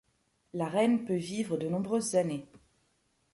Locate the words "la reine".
0.55-1.05